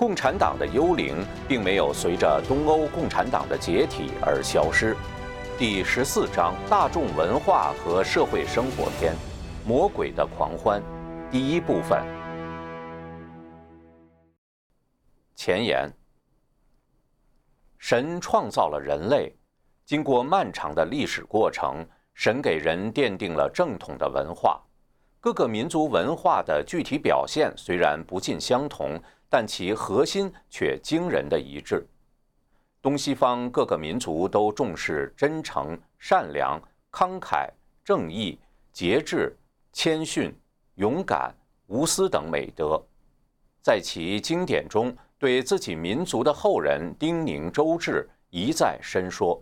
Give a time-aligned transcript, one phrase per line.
[0.00, 1.14] 共产党的幽灵
[1.46, 4.96] 并没有随着东欧共产党的解体而消失。
[5.58, 9.12] 第十四章：大众文化和社会生活篇，
[9.68, 10.80] 《魔鬼的狂欢》，
[11.30, 12.02] 第一部分。
[15.36, 15.92] 前言：
[17.76, 19.36] 神创造了人类，
[19.84, 24.62] 经过漫长的历史过程，神给人奠定了正统的文化。
[25.20, 28.98] 各个民族文化的具体表现虽然不尽相同。
[29.30, 31.86] 但其核心却惊人的一致。
[32.82, 37.48] 东西方各个民族都重视真诚、善良、慷慨、
[37.84, 38.38] 正义、
[38.72, 39.34] 节制、
[39.72, 40.34] 谦逊、
[40.74, 41.32] 勇敢、
[41.68, 42.82] 无私等美德，
[43.62, 49.40] 在其经典中对自己民族的后人叮咛周至，一再申说。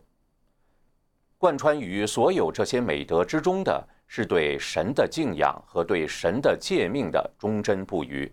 [1.39, 8.31] 贯穿于所有这些美德之中的是对神的敬仰和对神的诫命的忠贞不渝。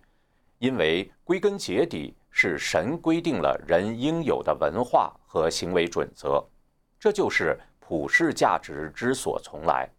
[0.59, 6.43] 因为归根结底是神规定了人应有的文化和行为准则，
[6.99, 9.89] 这就是普世价值之所从来。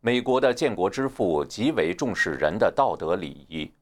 [0.00, 3.72] 美国的建国之父极为重视人的道德礼仪，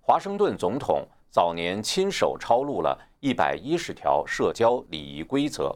[0.00, 5.74] 华盛顿总统早年亲手抄录了一百一十条社交礼仪规则，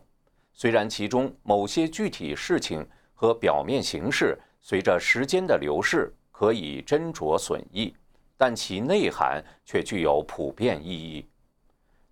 [0.52, 7.94] 虽然其中某些具体事情和表面形式随着时间的流逝可以斟酌损益。
[8.36, 11.28] 但其内涵却具有普遍意义。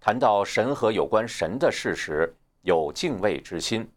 [0.00, 3.88] 谈到神和有关神的事时，有敬畏之心，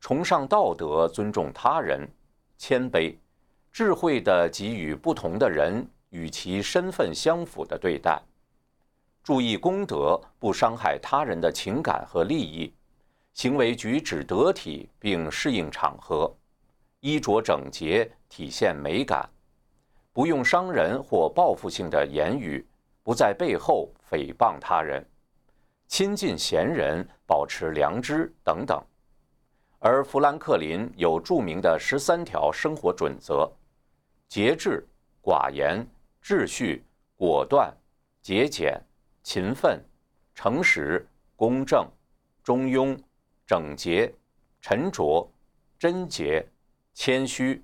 [0.00, 2.08] 崇尚道德，尊重他人，
[2.56, 3.14] 谦卑，
[3.72, 8.20] 智慧地给予不同的人与其身份相符的对待，
[9.22, 12.72] 注意功德，不伤害他人的情感和利益，
[13.34, 16.34] 行为举止得体并适应场合，
[17.00, 19.28] 衣着整洁，体现美感。
[20.12, 22.66] 不用伤人或报复性的言语，
[23.02, 25.04] 不在背后诽谤他人，
[25.86, 28.82] 亲近贤人，保持良知等等。
[29.78, 33.50] 而富兰克林有著名的十三条生活准则：
[34.28, 34.86] 节制、
[35.22, 35.86] 寡言、
[36.22, 36.84] 秩序、
[37.16, 37.72] 果断、
[38.20, 38.78] 节俭、
[39.22, 39.82] 勤奋、
[40.34, 41.88] 诚实、公正、
[42.42, 42.98] 中庸、
[43.46, 44.12] 整洁、
[44.60, 45.26] 沉着、
[45.78, 46.46] 贞洁、
[46.92, 47.62] 谦虚。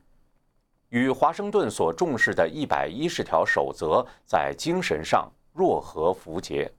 [0.90, 6.70] 与华盛顿所重视的一百一十条守则在精神上若合符节。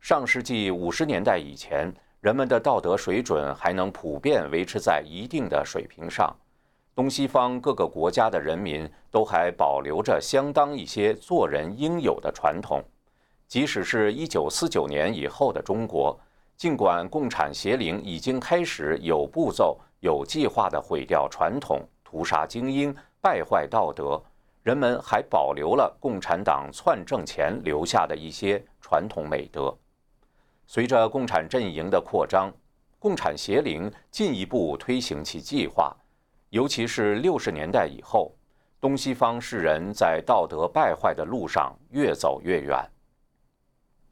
[0.00, 6.34] 上世纪五十年代以前，人们的道德水准还能普遍维持在一定的水平上，
[6.94, 12.82] 东西方各个国家的人民都还保留着相当一些做人应有的传统。
[13.46, 16.18] 即使是一九四九年以后的中国，
[16.56, 21.80] 尽管共产邪灵已经开始有步骤、有计划地毁掉传统。
[22.14, 24.22] 屠杀精英，败坏道德，
[24.62, 29.76] 人们还保留了共产党篡政前留下的一些传统美德。
[30.64, 32.52] 随着共产阵营的扩张，
[33.00, 35.92] 共产邪灵进一步推行其计划，
[36.50, 38.32] 尤其是六十年代以后，
[38.80, 42.88] 东西方世人在道德败坏的路上越走越远。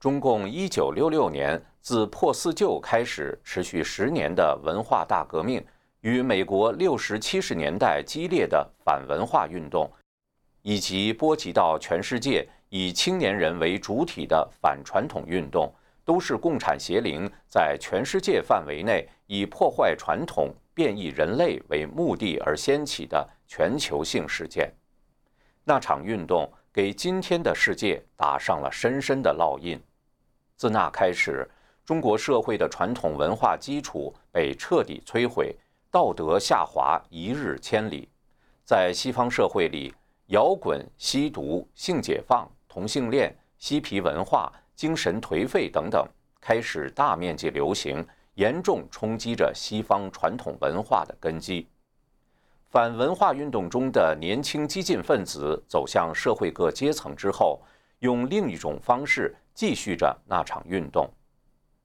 [0.00, 5.64] 中共一九六六年自破四旧开始，持续十年的文化大革命。
[6.02, 9.88] 与美国六十七十年代激烈的反文化运动，
[10.62, 15.72] 以及波及到全世界以青年人为主体的反传统运动，
[16.04, 24.72] 都是共产邪灵在全世界范围内以破坏传统、变异人类为目的而掀起的全球性事件。
[25.62, 29.80] 那场运动给今天的世界打上了深深的烙印。
[30.56, 31.48] 自那开始，
[31.84, 35.54] 中国社会的传统文化基础被彻底摧毁。
[35.92, 38.08] 道德下滑一日千里，
[38.64, 39.94] 在西方社会里，
[40.28, 46.02] 摇滚、吸毒、性解放、同性恋、嬉皮文化、精神颓废等等
[46.40, 48.02] 开始大面积流行，
[48.36, 51.68] 严重冲击着西方传统文化的根基。
[52.70, 57.60] 反文化运动中的年轻激进分子走向社会各阶层之后，
[57.98, 61.06] 用另一种方式继续着那场运动。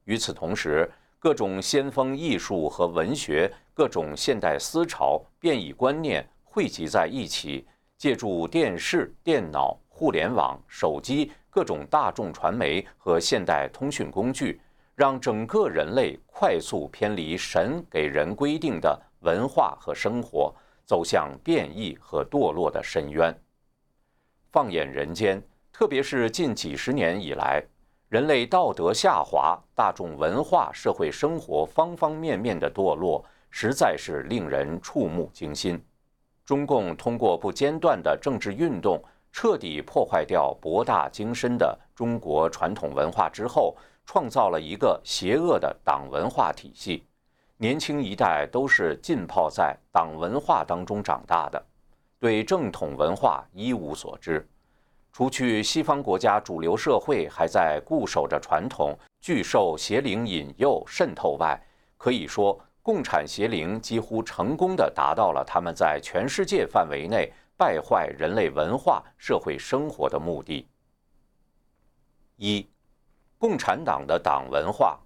[0.06, 3.52] 与此同时，各种先锋艺术和文学。
[3.78, 7.64] 各种现代思潮、变异观念汇集在一起，
[7.96, 14.60] 借助电视、电脑、互联网、手机、各种大众传媒和现代通讯工具，
[14.96, 20.52] 让整个人类快速偏离神给人规定的文化和生活，
[20.84, 23.32] 走向变异和堕落的深渊。
[24.52, 25.40] 放眼人间，
[25.72, 27.64] 特别是近几十年以来，
[28.10, 33.24] 人类道德下滑，大众文化、社会生活方方面面的堕落。
[33.50, 35.82] 实在是令人触目惊心。
[36.46, 39.02] 中共通过不间断的政治运动，
[39.32, 43.76] 彻底破坏掉博大精深的中国传统文化之后，
[44.06, 47.08] 创造了一个邪恶的党文化体系。
[47.56, 51.66] 年轻一代都是浸泡在党文化当中长大的，
[52.20, 54.48] 对正统文化一无所知。
[55.18, 61.60] 除去西方国家主流社会还在固守着传统，拒受邪灵引诱渗透外，
[61.98, 70.68] 可以说，共产邪灵几乎成功地达到了他们在全世界范围内败坏人类文化社会生活的目的。
[72.36, 72.70] 一，
[73.40, 75.00] 共产党的党文化。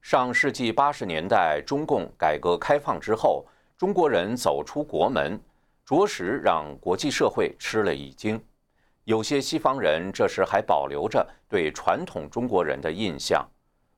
[0.00, 3.44] 上世纪八十年代，中共改革开放之后，
[3.76, 5.38] 中国人走出国门，
[5.84, 8.42] 着实让国际社会吃了一惊。
[9.04, 13.44] 有些西方人这时还保留着对传统中国人的印象，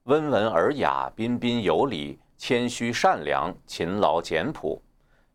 [0.05, 4.83] 温文尔雅、彬彬有礼、谦虚善良、勤劳简朴。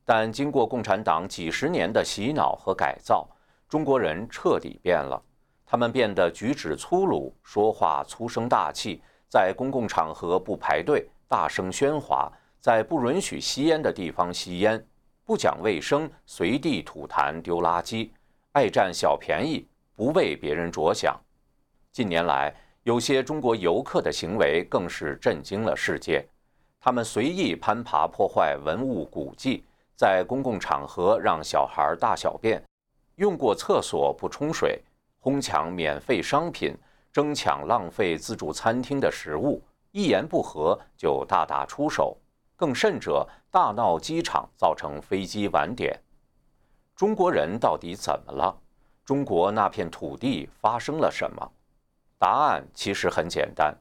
[0.03, 3.29] 但经过共产党几十年的洗脑和改造，
[3.67, 5.21] 中国人彻底变了。
[5.67, 9.03] 他们变得举止粗鲁，说话粗声大气。
[9.27, 12.27] 在公共场合不排队，大声喧哗；
[12.59, 14.83] 在不允许吸烟的地方吸烟，
[15.23, 18.09] 不讲卫生，随地吐痰、丢垃圾，
[18.53, 21.15] 爱占小便宜，不为别人着想。
[21.91, 22.53] 近年来，
[22.83, 26.27] 有些中国游客的行为更是震惊了世界。
[26.79, 29.63] 他们随意攀爬、破坏文物古迹，
[29.95, 32.63] 在公共场合让小孩大小便，
[33.17, 34.81] 用过厕所不冲水，
[35.19, 36.75] 哄抢免费商品。
[37.11, 39.59] 争抢浪费自助餐厅的食物，
[39.91, 42.15] 一言不合就大打出手，
[42.55, 45.99] 更甚者大闹机场，造成飞机晚点。
[46.99, 48.53] 中国人到底怎么了？
[49.05, 51.51] 中国那片土地发生了什么？
[52.17, 53.73] 答案其实很简单：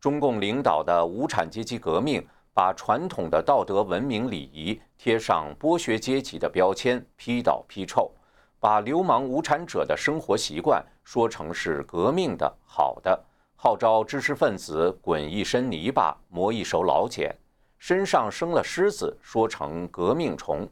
[0.00, 8.10] 中共领导的无产阶级革命，把传统的道德文明礼仪贴上剥削阶级的标签，批倒批臭。
[8.58, 13.24] 把流氓无产者的生活习惯说成是革命的好的，
[13.54, 17.32] 号召知识分子滚一身泥巴磨一手老茧，
[17.78, 20.68] 身上生了虱子说成革命虫，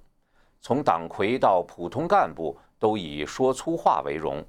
[0.64, 4.43] 从党魁到普通干部都以说粗话为荣，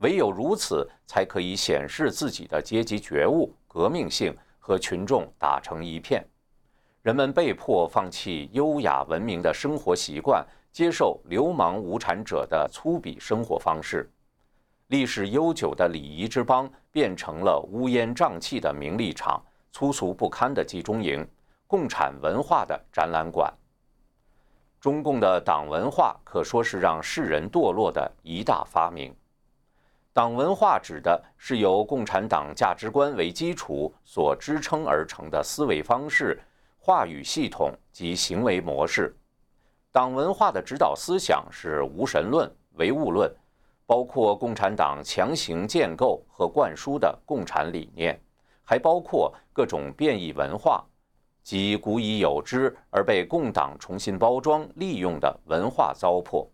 [0.00, 6.22] 唯有如此才可以显示自己的阶级觉悟、革命性和群众打成一片，
[7.00, 10.46] 人们被迫放弃优雅文明的生活习惯。
[10.70, 14.10] 接受流氓无产者的粗鄙生活方式，
[14.88, 21.26] 历史悠久的礼仪之邦变成了乌烟瘴气的名利场、粗俗不堪的集中营、
[21.66, 23.52] 共产文化的展览馆。
[24.82, 29.14] 中共的党文化可说是让世人堕落的一大发明。
[30.12, 36.42] 党文化指的是由共产党价值观为基础所支撑而成的思维方式、
[36.80, 39.14] 话语系统及行为模式。
[39.92, 43.32] 党文化的指导思想是无神论、唯物论，
[43.86, 48.20] 包括共产党强行建构和灌输的共产理念，
[48.64, 50.84] 还包括各种变异文化
[51.42, 56.48] 及古已有之而被共党重新包装利用的文化糟粕。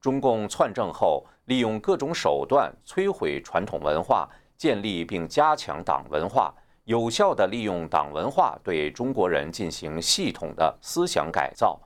[0.00, 6.54] 中共篡政后，利用各种手段摧毁传统文化，建立并加强党文化，
[6.84, 11.80] 有效地利用党文化对中国人进行系统的思想改造。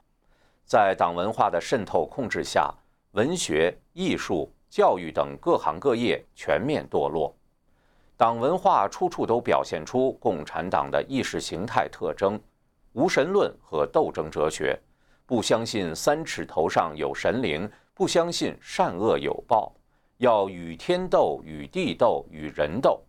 [0.64, 2.72] 在党文化的渗透控制下，
[3.12, 7.34] 文学、艺术、教育等各行各业全面堕落。
[8.22, 12.40] 党文化处处都表现出共产党的意识形态特征：
[12.92, 14.78] 无神论和斗争哲学，
[15.26, 19.74] 不相信三尺头上有神灵，不相信善恶有报，
[20.18, 23.02] 要与天斗、与地斗、与人斗。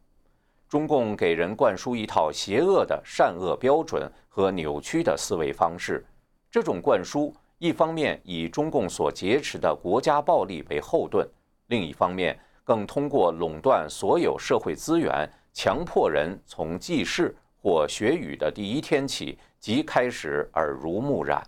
[0.67, 6.03] 中共给人灌输一套邪恶的善恶标准和扭曲的思维方式，
[6.49, 7.31] 这种灌输。
[7.59, 11.29] 一方面以中共所劫持的国家暴力为后盾，
[11.67, 21.43] 另一方面更通过垄断所有社会资源，强迫人从记事或学语的第一天起即开始耳濡目染。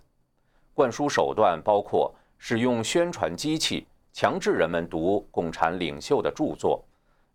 [0.74, 6.84] 灌输手段包括使用宣传机器强制人们读共产领袖的著作，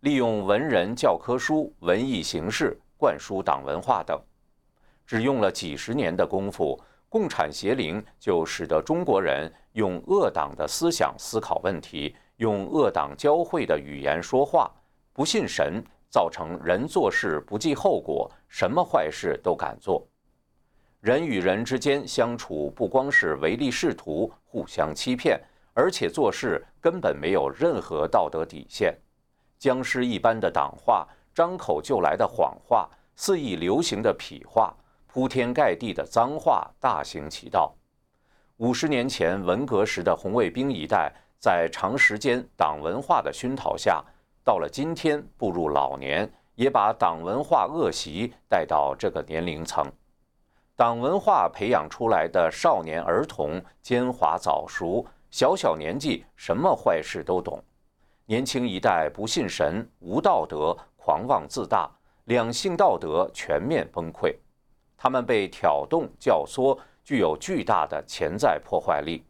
[0.00, 4.20] 利用文人教科书、文艺形式灌输党文化等。
[5.04, 6.80] 只用了几十年的功夫。
[7.08, 14.68] 共产邪灵就使得中国人用恶党的思想思考问题，用恶党教会的语言说话，
[15.12, 15.80] 不信神，
[16.10, 20.04] 造成人做事不计后果，什么坏事都敢做。
[20.98, 25.40] 人与人之间相处，不光是唯利是图、互相欺骗，
[25.72, 28.92] 而且做事根本没有任何道德底线。
[29.60, 34.74] 僵尸一般的党话，张口就来的谎话，肆意流行的痞话。
[35.06, 37.72] 铺天盖地的脏话大行其道。
[38.56, 44.00] 五十年前文革时的红卫兵一代，在长时间党文化的熏陶下，
[44.44, 49.84] 到了今天步入老年，也把党文化恶习带到这个年龄层。
[50.76, 57.60] 党文化培养出来的少年儿童奸猾早熟，小小年纪什么坏事都懂。
[58.26, 61.90] 年轻一代不信神，无道德，狂妄自大，
[62.26, 64.32] 两性道德全面崩溃。
[64.96, 69.24] 他们被挑动、教唆，具有巨大的潜在破坏力。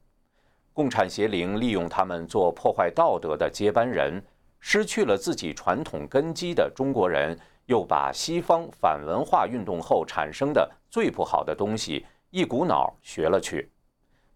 [0.72, 4.22] 共产邪灵利用他们做破坏道德的接班人，
[4.58, 13.70] 失去了自己传统根基的中国人，又把西方反文化运动后产生的最不好的东西一股脑学了去。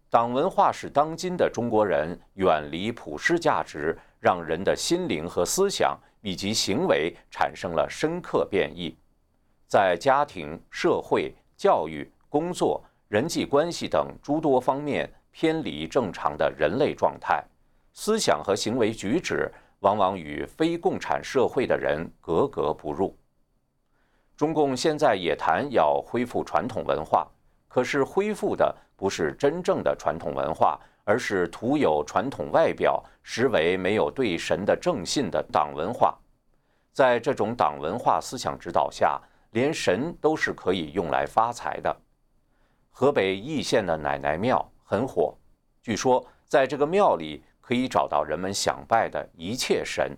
[0.09, 8.95] 党文化使当今的中国人远离普世价值，让人的心灵和思想以及行为产生了深刻变异。
[9.67, 17.43] 在家庭、社会、教育、工作、人际关系等诸多方面偏离正常的人类状态，
[17.93, 19.47] 思想和行为举止
[19.81, 23.15] 往往与非共产社会的人格格不入。
[24.35, 27.27] 中共现在也谈要恢复传统文化，
[27.67, 36.17] 可是恢复的不是真正的传统文化，而是徒有传统外表、实为没有对神的正信的党文化。
[36.93, 41.95] 在这种党文化思想指导下，连神都是可以用来发财的。
[42.89, 45.37] 河北易县的奶奶庙很火，
[45.83, 50.17] 据说在这个庙里可以找到人们想拜的一切神。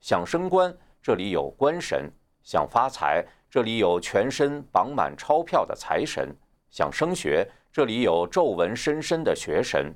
[0.00, 2.10] 想升官，这里有官神；
[2.42, 6.26] 想发财，这里有全身绑满钞票的财神；
[6.68, 9.92] 想升学，这里有皱纹深深的学神；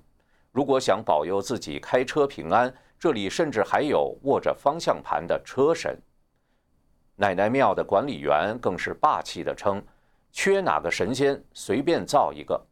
[0.53, 6.01] 如果想保佑自己开车平安，这里甚至还有握着方向盘的车神。
[7.17, 9.85] 奶奶庙的管理员更是霸气地称
[10.31, 12.65] ：“缺哪个神仙，随便造一个。”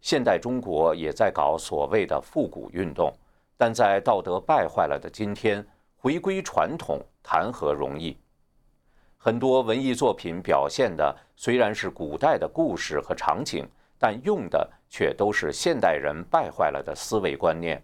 [0.00, 3.12] 现代中国也在搞所谓的复古运动，
[3.56, 5.64] 但在道德败坏了的今天，
[5.96, 8.16] 回归传统谈何容易？
[9.18, 17.82] 很多文艺作品表现的虽然是古代的故事和场景，但用的却都是现代人败坏了的思维观念。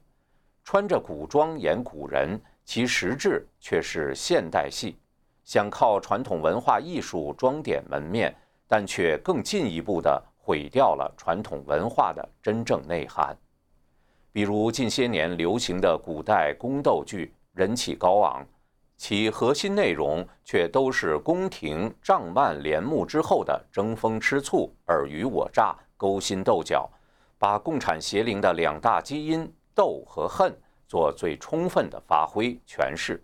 [0.64, 4.96] 穿着古装演古人，其实质却是现代戏。
[5.44, 8.34] 想靠传统文化艺术装点门面，
[8.66, 13.36] 但却更进一步的毁掉了传统文化的真正内涵。
[14.30, 18.46] 比如近些年流行的古代宫斗剧，人气高昂，
[18.96, 26.88] 其核心内容却都是宫廷帐幔帘幕之后的争风吃醋、尔虞我诈、勾心斗角，
[27.38, 33.20] 把共产邪灵的两大基因斗和恨做最充分的发挥诠释。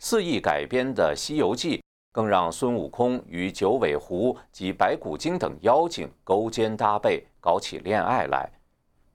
[0.00, 1.78] 肆意改编的《西游记》
[2.14, 8.48] 更让孙悟空与九尾狐及白骨精等妖精勾肩搭背，搞起恋爱来。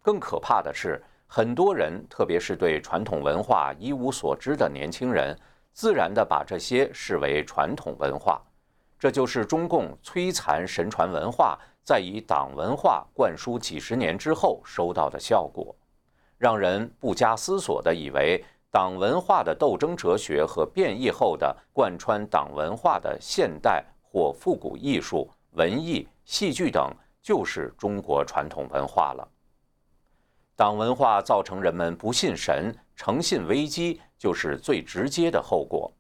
[0.01, 5.33] 更可怕的是，很多人，特别是对传统文化一无所知的年轻人，
[5.71, 8.41] 自然地把这些视为传统文化。
[8.99, 15.73] 这就是中共摧残神传文化，在以党文化灌输几十年之后收到的效果，
[16.37, 18.43] 让人不加思索地以为。
[18.71, 29.27] 党文化的斗争哲学和变异后的贯穿党文化的现代或复古艺术、文艺、戏剧等，就是中国传统文化了。
[30.55, 35.91] 党文化造成人们不信神，诚信危机就是最直接的后果。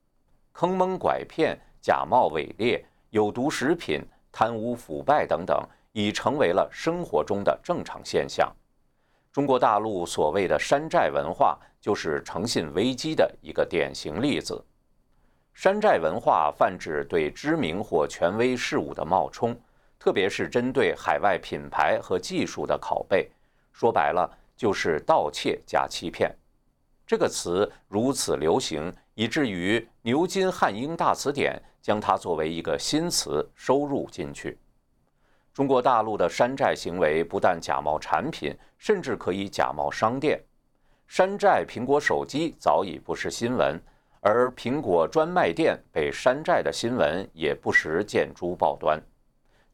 [0.51, 5.59] 坑蒙拐骗、假冒伪劣、有毒食品、贪污腐败等等，
[5.91, 8.53] 已成为了生活中的正常现象。
[9.31, 14.63] 中国大陆所谓的山寨文化，就是诚信危机的一个典型例子。
[15.53, 19.55] 山寨文化泛指对知名或权威事物的冒充，
[19.99, 23.29] 特别是针对海外品牌和技术的拷贝。
[23.71, 26.35] 说白了，就是盗窃加欺骗。
[27.05, 34.57] 这个词如此流行，以至于牛津汉英大词典将它作为一个新词收入进去。
[35.59, 40.41] 中国大陆的山寨行为不但假冒产品，甚至可以假冒商店。
[41.05, 43.77] 山寨苹果手机早已不是新闻，
[44.21, 48.97] 而苹果专卖店被山寨的新闻也不时见诸报端。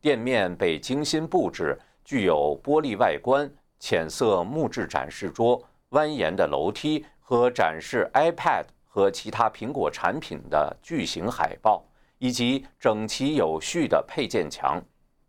[0.02, 11.86] 店面被精心布置，具有玻璃外观、浅色木质展示桌、蜿蜒的楼梯和展示 iPad 和其他苹果产品的巨型海报，
[12.18, 14.84] 以及整齐有序的配件墙。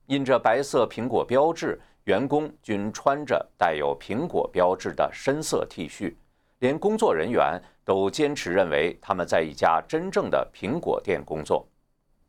[0.07, 6.15] 印着白色苹果标志，员工均穿着带有苹果标志的深色 T 恤，
[6.61, 11.67] 连工作人员都坚持认为他们在一家真正的苹果店工作。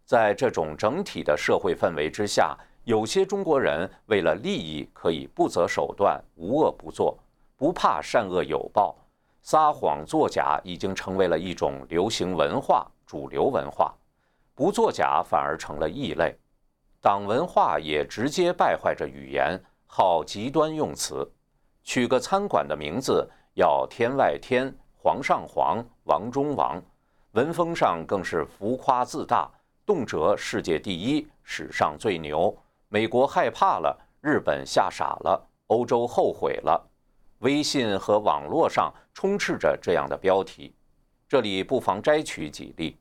[0.05, 7.15] 在这种整体的社会氛围之下，有些中国人为了利益可以不择手段、无恶不作，
[7.55, 8.96] 不怕善恶有报，
[9.43, 13.93] 撒谎作假已经成为了一种流行文化、主流文化，
[14.55, 16.36] 不作假反而成了异类。
[17.08, 21.26] 党文化也直接败坏着语言，好极端用词，
[21.82, 26.84] 取个餐馆的名字要天外天、皇上皇、王中王，
[27.32, 29.50] 文风上更是浮夸自大，
[29.86, 32.54] 动辄世界第一、史上最牛。
[32.90, 36.90] 美国害怕了，日本吓傻了，欧洲后悔了。
[37.40, 40.76] 微信和网络上充斥着这样的标题，
[41.26, 42.98] 这里不妨摘取几例。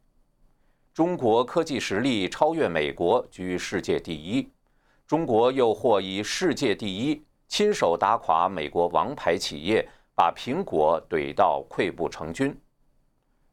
[0.97, 4.51] 中国科技实力超越美国，居世界第一。
[5.07, 12.59] 中国又或以世界第一，亲手打垮美国王牌企业，把苹果怼到溃不成军。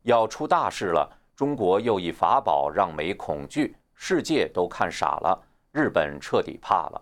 [0.04, 5.38] 要出大事了，中国又以法宝让美恐惧，世界都看傻了，
[5.74, 7.02] 日本彻底怕了。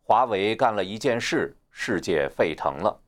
[0.00, 2.98] 华为干了一件事，世界沸腾了。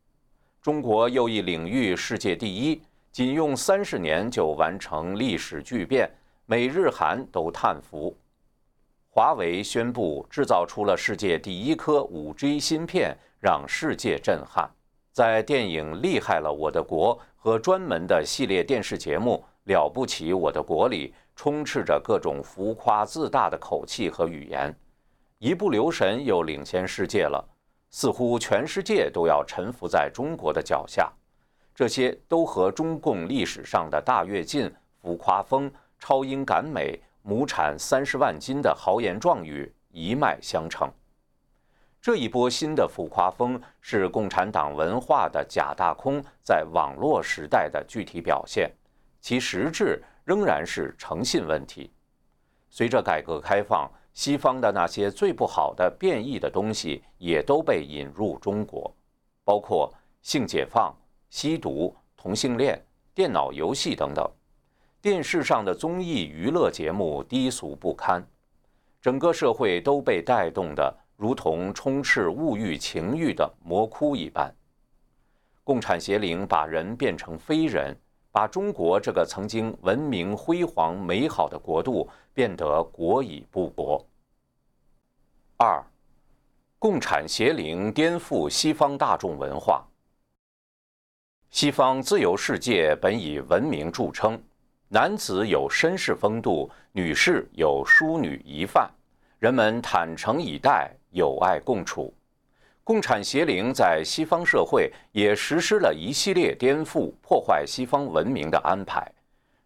[0.61, 6.07] 中国又一领域世界第一，仅用三十年就完成历史巨变。
[6.49, 8.17] 美日韩都叹服，
[9.11, 14.71] 华为宣布制造出了世界第一颗 5G 芯片，让世界震撼。
[15.11, 24.73] 在电影《厉害了我的国》和专门的系列电视节目《了不起我的国》里，充斥着各种浮夸自大的口气和语言，
[25.39, 27.45] 一不留神又领先世界了，
[27.91, 31.13] 似乎全世界都要臣服在中国的脚下。
[31.75, 34.73] 这些都和中共历史上的大跃进、
[35.03, 35.69] 浮夸风。
[35.99, 40.91] 超英赶美、亩产三十万斤的豪言壮语一脉相承。
[42.01, 48.71] 这一波新的浮夸风是共产党文化的假大空在网络时代的具体表现，
[49.21, 51.91] 其实质仍然是诚信问题。
[52.71, 58.95] 随着改革开放，西方的那些最不好的变异的东西也都被引入中国，
[59.43, 60.95] 包括性解放、
[61.29, 62.81] 吸毒、同性恋、
[63.15, 64.31] 电脑游戏等等。
[65.07, 68.21] 电视上的综艺娱乐节目低俗不堪，
[69.01, 74.53] 整个社会都被带动的如同充斥物欲情欲的魔窟一般。
[75.63, 77.97] 共产邪灵把人变成非人，
[78.33, 84.05] 把中国这个曾经文明辉煌美好的国度变得国已不国。
[85.57, 85.81] 二，
[86.81, 89.87] 共产邪灵颠覆西方大众文化。
[91.51, 94.37] 西方自由世界本以文明著称。
[94.89, 98.89] 男子有绅士风度，女士有淑女仪范，
[99.41, 102.15] 人们坦诚以待，友爱共处。
[102.85, 109.11] 共产邪灵在西方社会也实施了一系列颠覆、破坏西方文明的安排。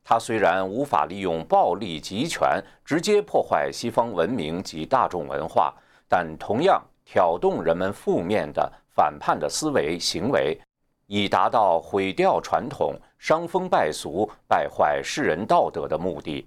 [0.02, 5.74] 他虽然无法利用暴力集权直接破坏西方文明及大众文化，
[6.08, 10.58] 但同样挑动人们负面的反叛的思维行为。
[11.12, 16.46] 以达到毁掉传统、伤风败俗、败坏世人道德的目的。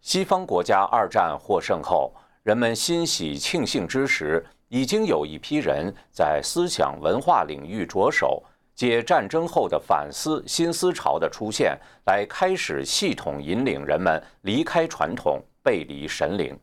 [0.00, 2.14] 西方国家二战获胜后，
[2.44, 8.40] 人们欣喜庆幸之时，已经有一批人在思想文化领域着手，
[8.76, 16.56] 借战争后的反思新思潮的出现，来开始系统引领人们离开传统、背离神灵。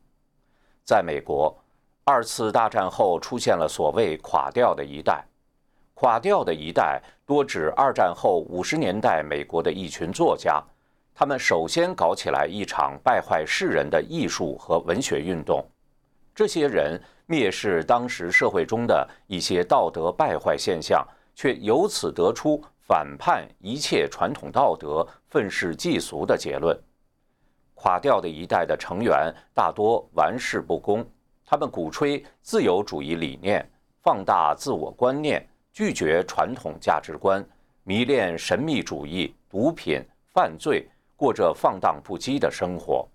[0.86, 1.54] 在美国，
[2.06, 5.26] 二次大战后出现了所谓“垮掉的一代”。
[5.96, 10.62] 垮掉的一代多指二战后五十年代美国的一群作家，
[11.14, 15.66] 他们首先搞起来一场败坏世人的艺术和文学运动。
[16.36, 26.78] 这些人蔑视当时社会中的一些道德败坏现象，却由此得出反叛一切传统道德、愤世嫉俗的结论。
[27.76, 31.06] 垮掉的一代的成员大多玩世不恭，
[31.46, 33.64] 他们鼓吹自由主义理念，
[34.02, 35.48] 放大自我观念。
[35.74, 37.44] 拒绝传统价值观，
[37.84, 40.00] 迷恋神秘主义、毒品、
[40.32, 43.08] 犯罪，过着放荡不羁的生活。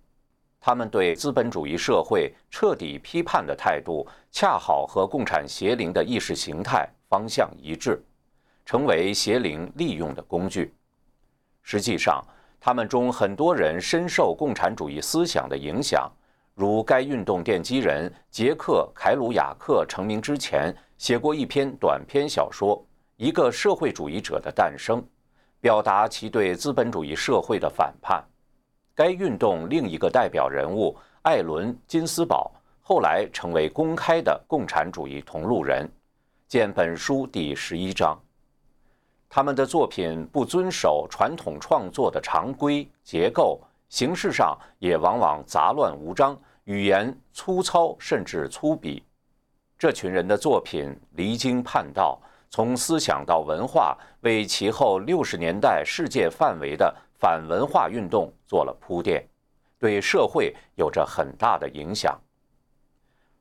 [0.60, 8.02] 他们对资本主义社会彻底批判的态度，恰好和共产邪灵的意识形态方向一致，
[8.66, 10.74] 成为邪灵利用的工具。
[11.62, 12.20] 实际上，
[12.58, 16.10] 他们中很多人深受共产主义思想的影响，
[16.56, 20.74] 如该运动奠基人杰克·凯鲁亚克成名之前。
[20.98, 22.76] 写过一篇短篇小说
[23.16, 25.00] 《一个社会主义者的诞生》，
[25.60, 28.22] 表达其对资本主义社会的反叛。
[28.96, 32.50] 该运动另一个代表人物艾伦·金斯堡
[32.82, 35.88] 后来成为公开的共产主义同路人，
[36.48, 38.20] 见本书第十一章。
[39.28, 49.00] 他们的作品不遵守传统创作的常规结构，形式上也往往杂乱无章，语言粗糙甚至粗鄙。
[49.78, 59.24] 这群人的作品离经叛道，从思想到文化，为其后六十年代世界范围的反文化运动做了铺垫，
[59.78, 62.18] 对社会有着很大的影响。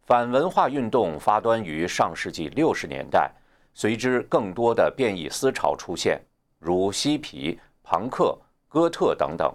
[0.05, 3.31] 反文化运动发端于上世纪六十年代，
[3.73, 6.21] 随之更多的变异思潮出现，
[6.59, 9.51] 如嬉皮、朋克、哥特等等。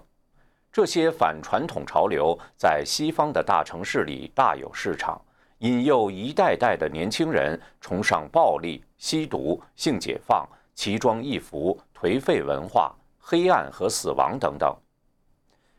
[0.69, 5.21] 这些反传统潮流在西方的大城市里大有市场。
[5.63, 10.45] 引诱一代代的年轻人崇尚暴力、吸毒、性解放、
[10.75, 14.75] 奇装异服、颓废文化、黑暗和死亡等等。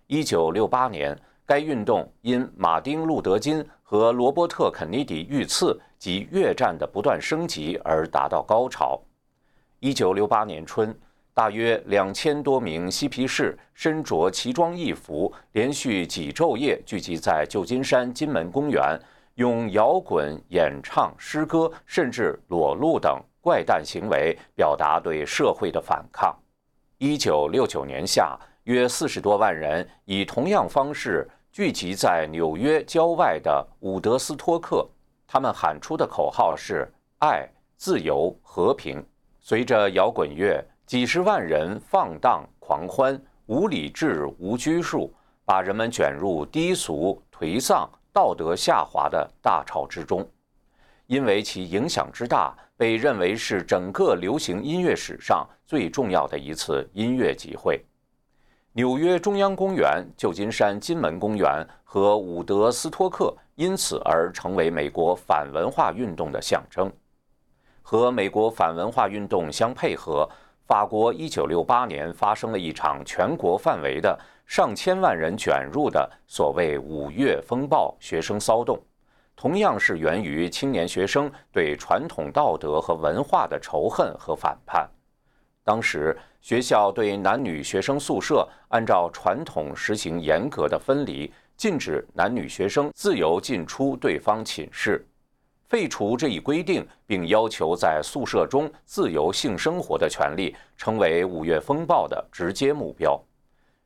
[0.07, 8.99] 一九六八年，该运动因马丁·路德·金和罗伯特·肯尼迪遇刺及越战的不断升级而达到高潮。
[9.81, 10.99] 一九六八年春，
[11.35, 18.99] 大约两千多名嬉皮士身着奇装异服，连续几昼夜聚集在旧金山金门公园。
[19.35, 26.35] 用摇滚、演唱诗歌，甚至裸露等怪诞行为，表达对社会的反抗。
[26.99, 34.89] 一九六九年夏，约四十多万人以同样方式聚集在纽约郊外的伍德斯托克，
[35.27, 39.05] 他们喊出的口号是“爱、自由、和平”。
[39.41, 45.13] 随着摇滚乐，几十万人放荡狂欢，无理智、无拘束，
[45.45, 47.91] 把人们卷入低俗、颓丧。
[48.15, 50.25] 道德下滑的大潮之中，
[51.09, 57.85] 因为其影响之大，被认为是整个流行音乐史上最重要的一次音乐集会。
[58.73, 66.93] 纽约中央公园、旧金山金门公园和伍德斯托克因此而成为美国反文化运动的象征。
[67.83, 70.29] 和美国反文化运动相配合，
[70.67, 74.19] 法国1968年发生了一场全国范围的。
[74.47, 78.79] 上千万人卷入的所谓“五月风暴”学生骚动，
[79.35, 84.87] 同样是源于青年学生对传统道德和文化的仇恨和反叛。
[85.65, 95.03] 当时，学校对男女学生宿舍按照传统实行严格的分离，禁止男女学生自由进出对方寝室，
[95.75, 103.21] 废除这一规定，并要求在宿舍中自由性生活的权利，成为“五月风暴”的直接目标。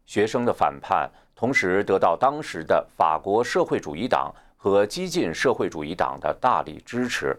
[0.05, 7.35] 学生的反叛，同时得到当时的法国社会主义党和激进社会主义党的大力支持。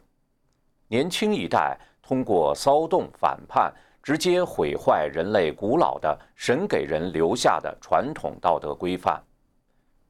[0.88, 9.22] 年轻一代通过骚动反叛，直接毁坏人类古老的神给人留下的传统道德规范。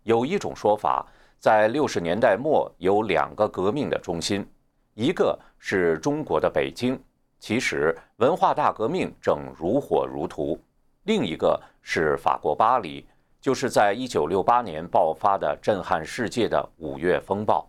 [0.04, 1.06] 有一种说法，
[1.40, 4.46] 在六十年代末有两个革命的中心，
[4.94, 7.02] 一个是中国的北京，
[7.40, 10.60] 其实文化大革命正如火如荼。
[11.04, 13.06] 另一个是法国巴黎，
[13.40, 17.66] 就是在一九六八年爆发的震撼世界的五月风暴，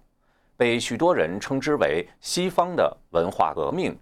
[0.56, 3.96] 被许多人称之为西方的文化革命。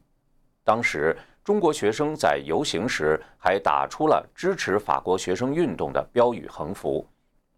[0.65, 7.07] 当时中国学生在游行时还打出了支持法国学生运动的标语横幅，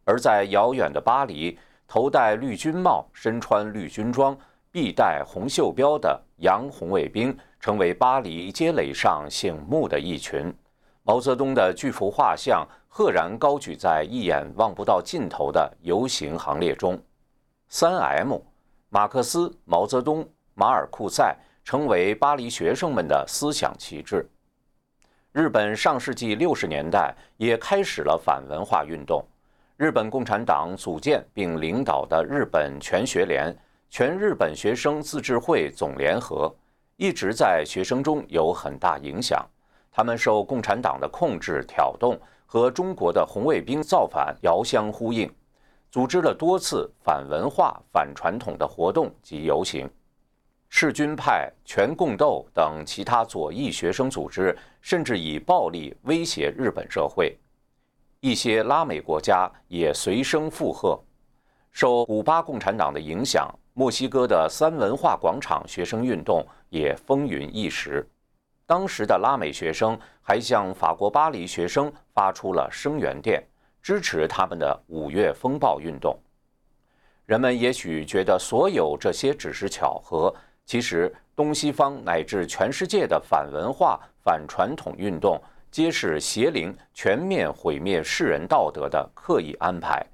[0.05, 1.57] 而在遥远的巴黎，
[1.93, 4.39] 头戴绿军帽、身穿绿军装、
[4.71, 10.55] 臂戴红袖标的洋红卫兵，成为巴黎街垒上醒目的一群。
[11.03, 16.97] 毛泽东的巨幅画像赫然高举在一眼望不到尽头的游行行列中。
[17.69, 18.39] 三 M，
[18.89, 20.25] 马克思、毛泽东、
[20.55, 24.31] 马尔库塞成为巴黎学生们的思想旗帜。
[25.33, 29.25] 日本上世纪六十年代也开始了反文化运动。
[29.81, 33.57] 日本共产党组建并领导的日本全学联、
[33.89, 36.55] 全日本学生自治会总联合，
[36.99, 39.43] 一直在学生中有很大影响。
[39.91, 45.33] 他们受共产党的控制、挑动，和中国的红卫兵造反遥相呼应，
[45.91, 49.89] 组织了多次反文化、反传统的活动及游行。
[50.69, 57.35] 世军派、全共斗等其他左翼学生组织，甚至以暴力威胁日本社会。
[58.21, 60.99] 一些拉美国家也随声附和。
[61.73, 68.07] 受古巴共产党的影响，墨西哥的三文化广场学生运动也风云一时。
[68.67, 73.43] 当时的拉美学生还向法国巴黎学生发出了声援电，
[73.83, 76.19] 支持他们的五月风暴运动。
[77.25, 80.35] 人们也许觉得所有这些只是巧合，
[80.67, 90.05] 其实东西方乃至全世界的反文化、反传统运动，皆是邪灵全面毁灭世人道德的刻意安排。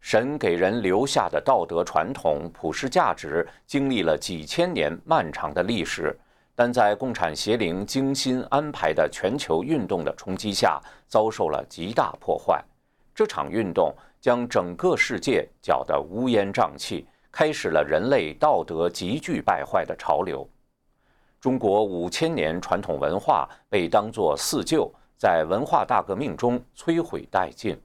[0.00, 6.16] 神给人留下的道德传统、普世价值，经历了几千年漫长的历史。
[6.54, 12.62] 但在共产邪灵精心安排的全球运动的冲击下，遭受了极大破坏。
[13.12, 20.48] 这场运动将整个世界搅得乌烟瘴气，开始了人类道德急剧败坏的潮流。
[21.44, 27.78] 中国五千年传统文化被当作四旧，在文化大革命中摧毁殆尽。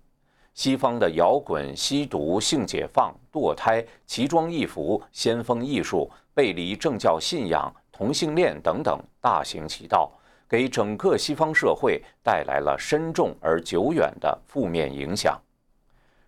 [0.54, 10.10] 西方的摇滚、吸毒、性解放、堕胎、奇装异服、先锋艺术、背离政教信仰、同性恋等等大行其道，
[10.48, 15.38] 给整个西方社会带来了深重而久远的负面影响。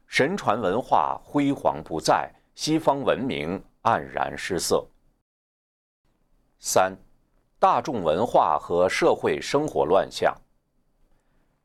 [0.05, 4.85] 神传文化辉煌不再，西方文明黯然失色。
[6.59, 6.93] 三、
[7.61, 10.35] 大众文化和社会生活乱象。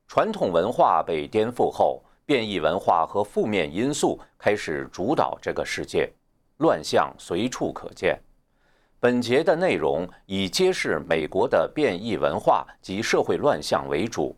[0.06, 2.02] 传统文化被颠覆后。
[2.26, 6.12] 变异文化和负面因素开始主导这个世界，
[6.56, 8.20] 乱象随处可见。
[8.98, 14.34] 本节的内容以揭示美国的变异文化及社会乱象为主，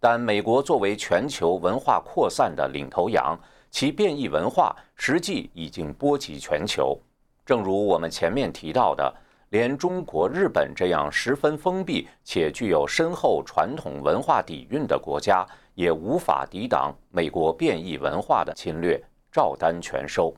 [0.00, 3.38] 但美国作为全球文化扩散的领头羊，
[3.70, 6.98] 其变异文化实际已经波及全球。
[7.46, 9.14] 正如我们前面提到的，
[9.50, 15.46] 连中国、日本这样十分封闭且具有深厚传统文化底蕴的国家。
[15.78, 20.34] 也无法抵挡美国变异文化的侵略，照单全收。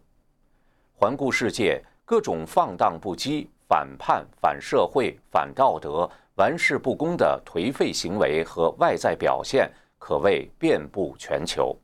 [0.92, 11.75] 环顾世界，各种放荡不羁、反叛、反社会、反道德、玩世不恭的颓废行为和外在表现，可谓遍布全球。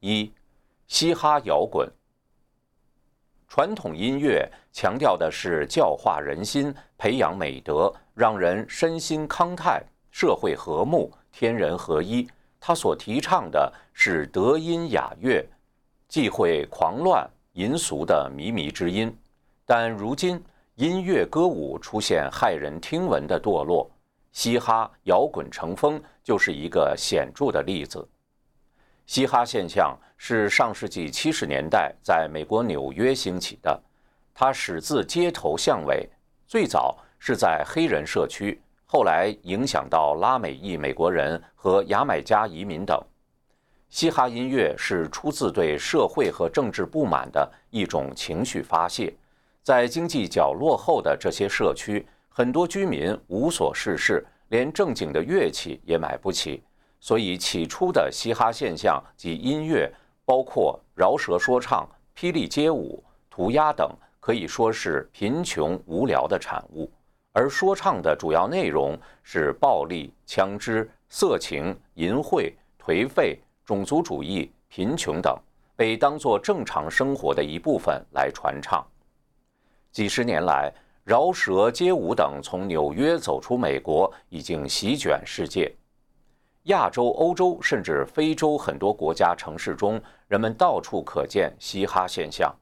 [0.00, 0.32] 一、
[0.86, 1.86] 嘻哈摇滚。
[3.56, 11.08] 传统音乐强调的是教化人心、培养美德，让人身心康泰、社会和睦。
[11.30, 12.26] 天人合一，
[12.58, 15.46] 他所提倡的是德音雅乐，
[16.08, 19.16] 忌讳狂乱淫俗的靡靡之音。
[19.64, 20.42] 但如今
[20.74, 23.88] 音乐歌舞出现骇人听闻的堕落，
[24.32, 28.04] 嘻哈摇滚成风就是一个显著的例子。
[29.06, 33.78] 嘻哈现象是上世纪七十年代在美国纽约兴起的，
[34.32, 36.08] 它始自街头巷尾，
[36.46, 38.60] 最早是在黑人社区。
[38.86, 42.98] 后来影响到拉美裔美国人和牙买加移民等。
[43.90, 49.14] 嘻哈音乐是出自对社会和政治不满的一种情绪发泄。
[49.62, 56.62] 在经济较落后的这些社区，很多居民无所事事，连正经的乐器也买不起，
[57.04, 59.92] 所以起初的嘻哈现象及音乐，
[60.24, 61.86] 包括饶舌说唱、
[62.16, 63.86] 霹雳街舞、涂鸦等，
[64.20, 66.90] 可以说是贫穷无聊的产物。
[67.34, 72.50] 而说唱的主要内容是暴力、枪支、色情、淫秽、
[72.82, 75.38] 颓废、种族主义、贫穷等，
[75.76, 78.82] 被当作正常生活的一部分来传唱。
[79.92, 80.72] 几十年来，
[81.04, 85.70] 饶舌、街舞等从纽约走出美国，已经席卷世界。
[86.64, 92.54] 亚洲、欧洲甚至非洲很多国家城市中，人们到处可见嘻哈现象。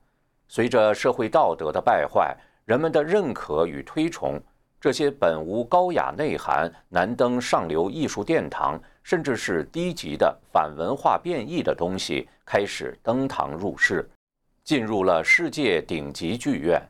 [0.49, 4.41] 随着社会道德的败坏，人们的认可与推崇。
[4.81, 14.11] 这些本无高雅内涵、难登上流艺术殿堂，甚至是低级的反文化变异的东西，开始登堂入室，
[14.65, 16.83] 进入了世界顶级剧院。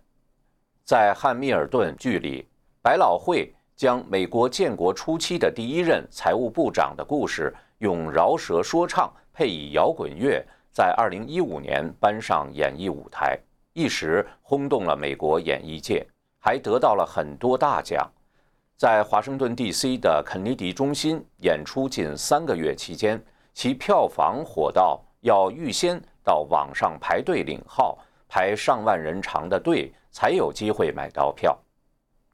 [0.83, 2.49] 在汉密尔顿剧里，
[2.81, 10.41] 百老汇将美国建国初期的第一任财务部长的故事，用饶舌说唱配以摇滚乐，
[10.71, 13.37] 在2015年搬上演艺舞台，
[13.73, 16.07] 一时轰动了美国演艺界。
[16.39, 18.09] 还得到了很多大奖，
[18.77, 19.97] 在华盛顿 D.C.
[19.97, 23.21] 的肯尼迪中心演出近三个月期间，
[23.53, 31.59] 其票房火到要预先到网上排队领号，排上万人长的队才有机会买到票。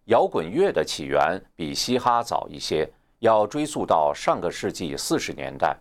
[0.09, 5.77] 摇滚乐的起源比嘻哈早一些，要追溯到上个世纪四十年代。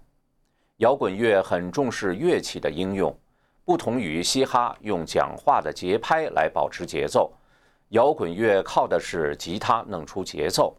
[0.79, 3.17] 摇滚乐很重视乐器的应用，
[3.63, 7.31] 不同于嘻哈用讲话的节拍来保持节奏。
[7.89, 10.75] 摇滚乐靠的是吉他弄出节奏，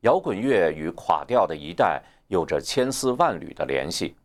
[0.00, 4.16] 摇滚乐与垮掉的一代有着千丝万缕的联系。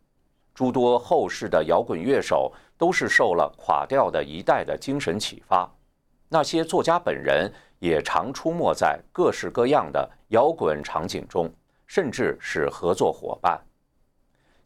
[0.53, 5.69] 诸多后世的摇滚乐手都是受了垮掉的一代的精神启发。
[6.29, 11.51] 那些作家本人也常出没在各式各样的摇滚场景中，
[11.87, 13.59] 甚至是合作伙伴。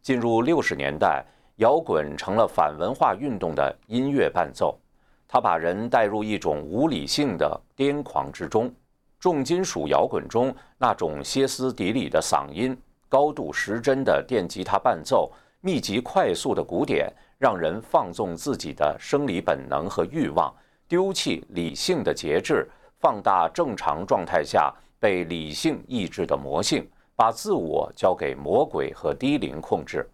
[0.01, 1.25] 进入六十年代，
[1.55, 4.77] 摇滚成了反文化运动的音乐伴奏。
[5.29, 8.69] 它把人带入一种无理性的癫狂之中，
[9.17, 20.53] 重金属摇滚中那种歇斯底里的嗓音、高度失真的电吉他伴奏、密集快速的鼓点，让人放纵自己的生理本能和欲望，
[20.85, 22.69] 丢弃理性的节制，
[22.99, 30.09] 放大正常状态下被理性抑制的魔性，把自我交给魔鬼和低龄控制。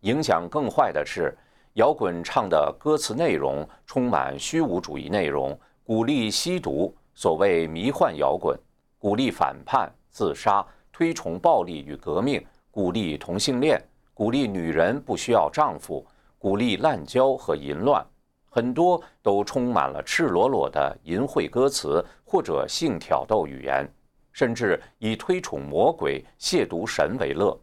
[0.00, 1.36] 影响更坏的是。
[1.74, 8.56] 摇滚唱的歌词内容充满虚无主义内容，鼓励吸毒，所谓迷幻摇滚，
[8.96, 16.06] 鼓励反叛、自杀，推崇暴力与革命，鼓励同性恋，鼓励女人不需要丈夫，
[16.38, 18.06] 鼓励滥交和淫乱，
[18.54, 23.84] 很多都充满了赤裸裸的淫秽歌词或者性挑逗语言，
[24.32, 27.58] 甚至以推崇魔鬼、亵渎神为乐。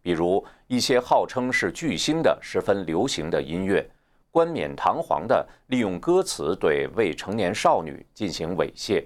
[0.00, 3.86] 比如一些号称是巨星的十分流行的音乐。
[4.30, 9.04] 冠冕堂皇地利用歌词对未成年少女进行猥亵，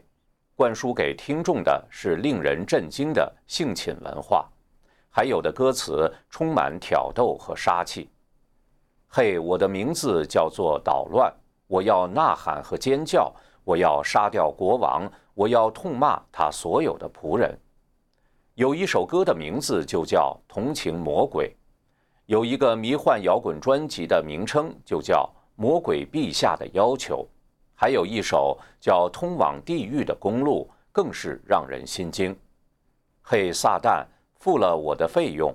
[0.55, 4.49] 灌输给听众的是令人震惊的性侵文化，
[5.11, 8.09] 还有的歌词充满挑逗和杀气。
[9.16, 11.33] 嘿，我的名字叫做捣乱，
[11.68, 17.57] 我要呐喊和尖叫，我要杀掉国王，我要痛骂他所有的仆人。
[18.57, 21.46] 有一首歌的名字就叫《同情魔鬼》。
[22.27, 27.18] 有一个迷幻摇滚专辑的名称就叫《魔鬼陛下的要求》，
[27.77, 32.37] 还有一首叫《通往地狱的公路》，更是让人心惊。
[33.22, 34.05] 嘿，撒旦，
[34.40, 35.55] 付了我的费用，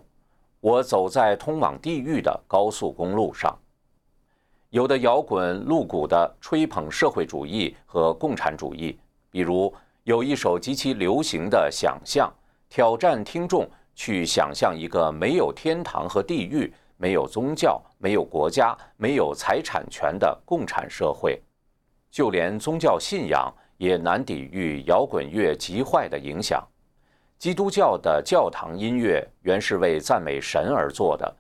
[0.59, 3.57] 我走在通往地狱的高速公路上。
[4.69, 8.97] 有的摇滚露骨地吹捧社会主义和共产主义，
[9.31, 12.27] 比如有一首极其流行的《想象》，
[12.69, 13.69] 挑战听众。
[13.95, 21.37] 去想象一个没有天堂和地狱、没有宗教、没有国家、没有财产权的共产社会，
[22.09, 26.65] 就连宗教信仰也难抵御摇滚乐极坏的影响。
[27.39, 31.33] 基督教的教堂音乐原是为赞美神而做的，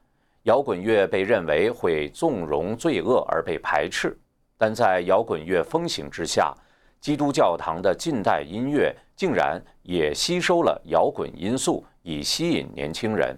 [0.43, 4.17] 摇滚乐被认为会纵容罪恶而被排斥，
[4.57, 6.55] 但在摇滚乐风行之下，
[7.01, 11.85] 基督教堂的近代音乐竟然也吸收了摇滚因素。
[12.01, 13.37] 以吸引年轻人，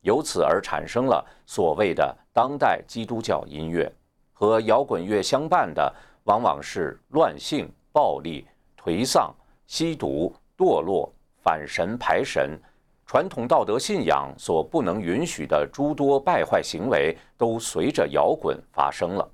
[0.00, 3.90] 由此而产生了所谓的当代基督教音乐。
[4.32, 5.94] 和摇滚乐相伴的，
[6.24, 8.44] 往往是乱性、暴力、
[8.76, 9.32] 颓丧、
[9.68, 11.10] 吸毒、堕落、
[11.42, 12.60] 反神排神，
[13.06, 19.28] 传统道德信仰所不能允许的诸多败坏行为，都随着摇滚发生了。